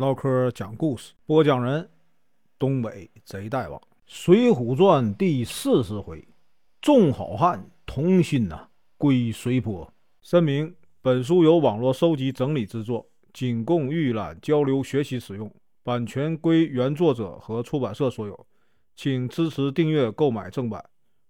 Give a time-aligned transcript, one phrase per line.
[0.00, 1.86] 唠嗑讲故事，播讲人：
[2.58, 6.26] 东北贼大王，《水浒传》第四十回，
[6.80, 9.92] 众好汉同心呐，归水泊。
[10.22, 15.52] 声明：本书由网络收集整理制作，仅供预览、交流、学习使用，
[15.82, 18.46] 版权归原作者和出版社所有，
[18.96, 20.82] 请支持订阅、购买正版。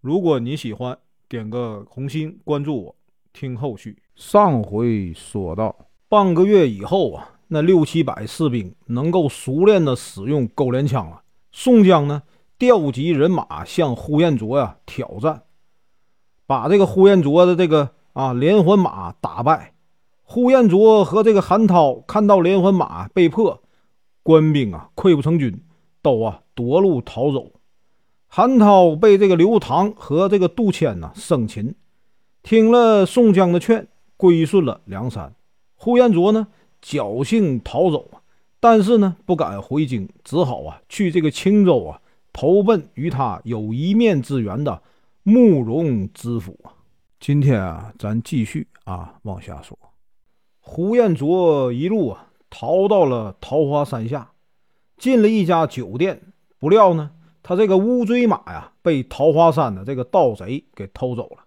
[0.00, 2.96] 如果你喜欢，点个红心，关注我，
[3.30, 3.98] 听后续。
[4.14, 7.32] 上回说到，半个月以后啊。
[7.54, 11.22] 那六七百士兵能够熟练的使用钩镰枪了。
[11.52, 12.24] 宋江呢，
[12.58, 15.42] 调集人马向呼延灼呀挑战，
[16.48, 19.74] 把这个呼延灼的这个啊连环马打败。
[20.24, 23.62] 呼延灼和这个韩涛看到连环马被破，
[24.24, 25.62] 官兵啊溃不成军，
[26.02, 27.52] 都啊夺路逃走。
[28.26, 31.76] 韩涛被这个刘唐和这个杜迁呢生擒，
[32.42, 35.36] 听了宋江的劝，归顺了梁山。
[35.76, 36.48] 呼延灼呢？
[36.84, 38.20] 侥幸逃走啊，
[38.60, 41.98] 但是呢，不敢回京，只好啊去这个青州啊，
[42.30, 44.82] 投奔与他有一面之缘的
[45.22, 46.76] 慕容知府啊。
[47.18, 49.78] 今天啊，咱继续啊往下说。
[50.60, 54.32] 胡彦卓一路啊逃到了桃花山下，
[54.98, 56.20] 进了一家酒店，
[56.58, 61.44] 不料呢，他这个乌骓马呀被桃花山的这个盗贼给偷走了。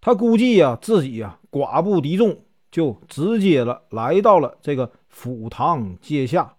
[0.00, 2.38] 他估计呀自己呀寡不敌众。
[2.72, 6.56] 就直接了，来到了这个府堂阶下，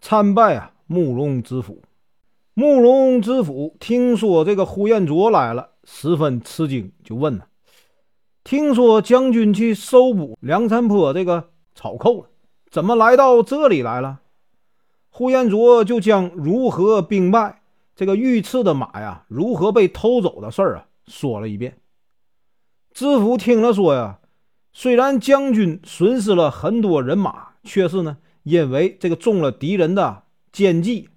[0.00, 1.82] 参拜啊慕容知府。
[2.54, 7.48] 慕容知府听说这个呼延灼来了，十分吃惊，就问了
[8.44, 12.28] ：“听说将军去搜捕梁山坡这个草寇了，
[12.70, 14.20] 怎么来到这里来了？”
[15.10, 17.62] 呼延灼就将如何兵败、
[17.96, 21.80] 这个御赐的马呀如何被偷走的事儿啊说了一遍。
[22.92, 24.20] 知府听了说呀。
[24.80, 31.08] 虽然将军损失了很多人马，却是呢，因为这个中了敌人的奸计，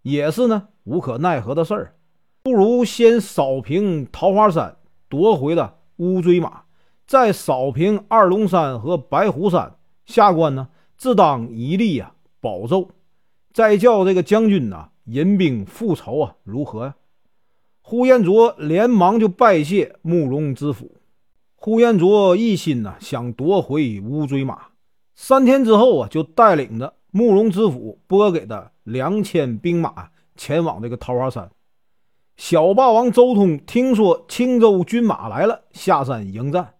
[0.00, 1.96] 也是呢无可奈何的事儿。
[2.42, 4.78] 不如先扫平桃花山，
[5.10, 6.62] 夺回了乌骓马，
[7.06, 9.76] 再扫平二龙山和白虎山，
[10.06, 12.88] 下官呢自当一力啊保奏，
[13.52, 16.94] 再叫这个将军呐引兵复仇啊，如何呀？
[17.82, 20.99] 呼延灼连忙就拜谢慕容知府。
[21.62, 24.68] 呼延灼一心呢，想夺回乌骓马。
[25.14, 31.50] 三天之后啊，就带领着慕容知府拨给的两千兵马前往这个桃花山。
[32.38, 36.76] 小霸王周通听说青州军马来了，下山迎战，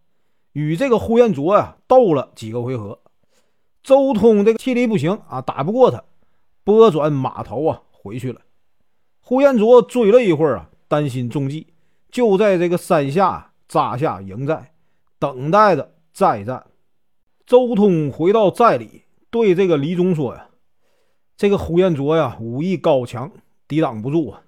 [0.54, 3.00] 与这个呼延灼呀斗了几个回合。
[3.82, 6.02] 周通这个气力不行啊，打不过他，
[6.64, 8.40] 拨转马头啊回去了。
[9.20, 11.66] 呼延灼追了一会儿啊，担心中计，
[12.10, 13.49] 就在这个山下。
[13.70, 14.72] 扎下营寨，
[15.20, 16.66] 等待着再战。
[17.46, 20.48] 周通回到寨里，对这个李忠说：“呀，
[21.36, 23.30] 这个呼延灼呀，武艺高强，
[23.68, 24.42] 抵挡不住啊！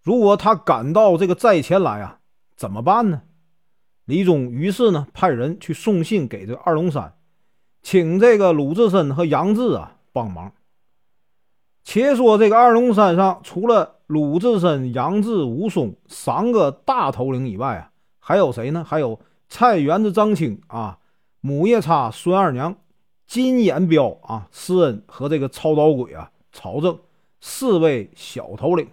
[0.00, 2.20] 如果他赶到这个寨前来啊，
[2.56, 3.20] 怎么办呢？”
[4.06, 7.12] 李忠于是呢，派人去送信给这二龙山，
[7.82, 10.50] 请这个鲁智深和杨志啊帮忙。
[11.84, 17.92] 且说这个二龙山上，除了鲁智深、杨志、武松三个大头领以外啊。
[18.28, 18.82] 还有谁呢？
[18.84, 20.98] 还有菜园子张青啊，
[21.40, 22.74] 母夜叉孙二娘，
[23.24, 26.98] 金眼彪啊，施恩和这个超刀鬼啊，曹正
[27.40, 28.88] 四位小头领。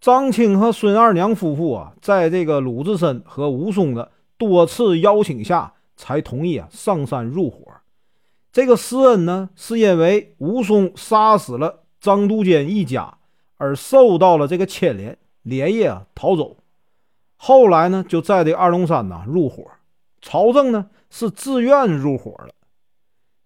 [0.00, 7.58] 张青和孙二娘夫妇啊，在这个鲁智深和武松的多次邀请下，才同意啊上山入伙。
[8.52, 13.18] 这个施恩呢，是因为武松杀死了张都监一家，
[13.56, 16.58] 而受到了这个牵连，连夜啊逃走。
[17.42, 19.64] 后来呢，就在这二龙山呐入伙，
[20.20, 22.54] 曹正呢是自愿入伙了。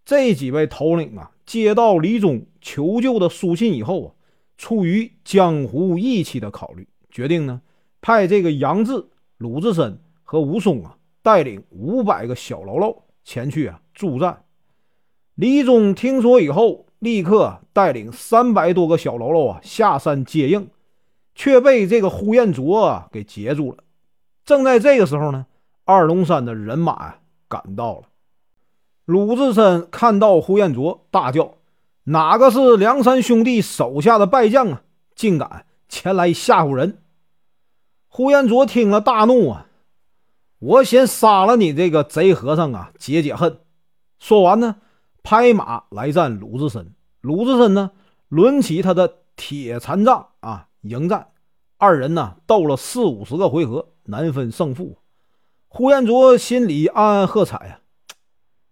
[0.04, 4.10] 这几位头领啊，接到李忠求救的书信以后啊，
[4.58, 7.62] 出于江湖义气的考虑，决定呢
[8.00, 9.06] 派这个杨志、
[9.38, 14.42] 鲁智深和武松啊带领五百个小喽啰前去啊助战。
[15.36, 20.68] 李忠听说以后，立刻带领三百多个小喽啰啊下山接应，
[21.36, 23.83] 却被这个呼延灼啊给截住了。
[24.44, 25.46] 正在这个时候呢，
[25.84, 27.18] 二龙山的人马呀
[27.48, 28.02] 赶到了。
[29.04, 31.54] 鲁智深看到呼延灼，大叫
[32.04, 34.82] ：“哪个是梁山兄弟手下的败将啊？
[35.14, 36.98] 竟敢前来吓唬人！”
[38.08, 39.66] 呼延灼听了大怒啊
[40.58, 43.58] ：“我先杀了你这个贼和尚啊，解解恨！”
[44.18, 44.76] 说完呢，
[45.22, 46.94] 拍马来战鲁智深。
[47.20, 47.90] 鲁智深呢，
[48.28, 51.28] 抡起他的铁禅杖啊，迎战。
[51.76, 53.88] 二人呢，斗了四五十个回合。
[54.04, 54.98] 难分胜负，
[55.68, 57.80] 呼延灼心里暗暗喝彩呀，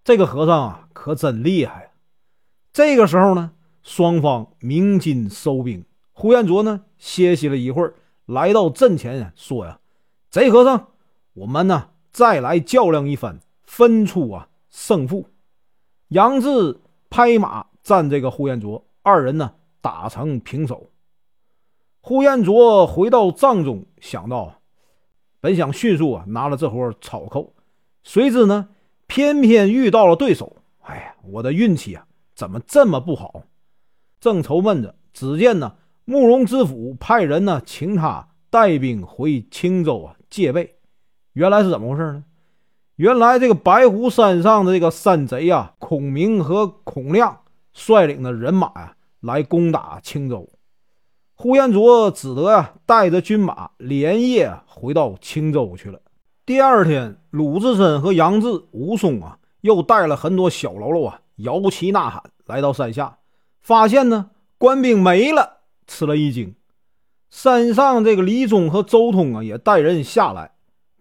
[0.05, 1.89] 这个和尚啊可真厉害呀！
[2.73, 3.53] 这个时候呢，
[3.83, 5.85] 双方鸣金收兵。
[6.13, 7.95] 呼延灼呢歇息了一会儿，
[8.27, 9.81] 来到阵前说：“呀，
[10.31, 10.89] 贼和尚，
[11.33, 15.27] 我们呢再来较量一番，分出啊胜负。”
[16.09, 16.79] 杨志
[17.09, 20.91] 拍马战这个呼延灼，二人呢打成平手。
[22.01, 24.61] 呼延灼回到帐中，想到
[25.43, 27.53] 本想迅速啊拿了这活草寇，
[28.05, 28.69] 谁知呢
[29.09, 30.57] 偏偏遇到了对手。
[30.83, 32.07] 哎呀，我的运气啊
[32.37, 33.43] 怎么这么不好？
[34.21, 35.75] 正愁闷着，只见呢
[36.05, 40.77] 慕容知府派人呢请他带兵回青州啊戒备。
[41.33, 42.25] 原来是怎么回事呢？
[42.95, 47.41] 原来这个白虎山上的这个山贼啊，孔明和孔亮
[47.73, 50.49] 率领的人马呀来攻打青州。
[51.35, 56.01] 呼延灼只得啊带着军马连夜回到青州去了。
[56.47, 63.19] 第二天，鲁智深和杨志、武松啊又带了很多小喽啰啊摇旗呐喊来到山下，
[63.61, 66.55] 发现呢官兵没了，吃了一惊。
[67.31, 70.53] 山上这个李忠和周通啊也带人下来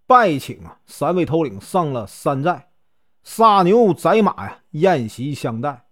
[0.07, 2.69] 拜请啊三位头领上了山寨，
[3.23, 5.85] 杀牛宰马呀宴席相待。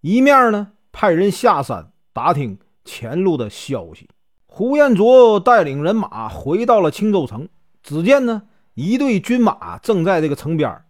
[0.00, 2.58] 一面呢派人下山打听。
[2.88, 4.08] 前路的消息，
[4.46, 7.46] 呼延灼带领人马回到了青州城。
[7.82, 10.82] 只见呢，一队军马正在这个城边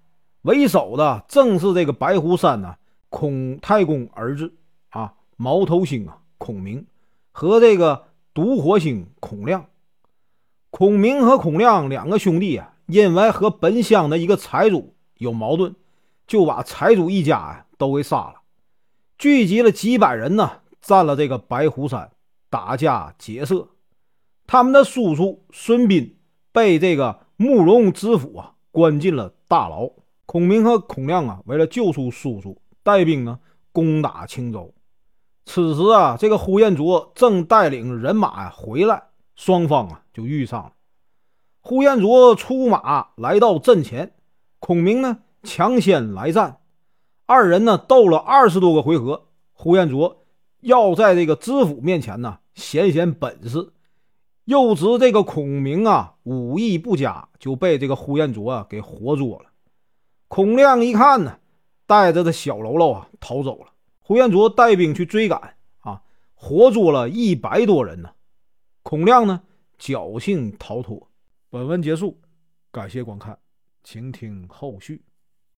[0.42, 2.76] 为首的正是这个白虎山呢
[3.08, 4.54] 孔太公儿子
[4.90, 6.86] 啊，毛头星啊，孔明
[7.32, 9.66] 和这个独火星孔亮。
[10.70, 15.74] 孔明和孔亮两个兄弟啊，因为和本乡的一个财主有矛盾，
[16.28, 18.34] 就把财主一家呀都给杀了，
[19.18, 20.60] 聚集了几百人呢。
[20.80, 22.10] 占了这个白虎山，
[22.50, 23.68] 打家劫舍。
[24.46, 26.18] 他们的叔叔孙斌
[26.52, 29.90] 被这个慕容知府啊关进了大牢。
[30.24, 33.38] 孔明和孔亮啊，为了救出叔叔，带兵呢
[33.72, 34.74] 攻打青州。
[35.46, 39.04] 此时啊，这个呼延灼正带领人马呀回来，
[39.34, 40.72] 双方啊就遇上了。
[41.60, 44.14] 呼延灼出马来到阵前，
[44.58, 46.60] 孔明呢抢先来战，
[47.24, 50.17] 二人呢斗了二十多个回合，呼延灼。
[50.60, 53.72] 要在这个知府面前呢显显本事，
[54.44, 59.50] 又知这个孔明啊武艺不佳，就被这个呼延灼啊给活捉了。
[60.28, 61.38] 孔亮一看呢，
[61.86, 63.72] 带着这小喽啰啊逃走了。
[64.00, 66.02] 呼延灼带兵去追赶啊，
[66.34, 68.10] 活捉了一百多人呢。
[68.82, 69.42] 孔亮呢
[69.78, 71.08] 侥幸逃脱。
[71.50, 72.18] 本文结束，
[72.70, 73.38] 感谢观看，
[73.84, 75.02] 请听后续。